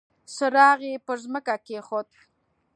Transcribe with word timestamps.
څراغ 0.35 0.79
يې 0.89 0.95
پر 1.05 1.17
ځمکه 1.23 1.55
کېښود. 1.65 2.07